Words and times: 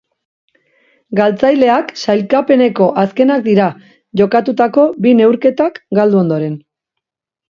Galtzaileak 1.17 1.91
sailkapeneko 2.03 2.87
azkenak 3.03 3.45
dira 3.49 3.67
jokatutako 4.21 4.85
bi 5.07 5.13
neurketak 5.19 5.77
galdu 5.99 6.21
ondoren. 6.25 6.57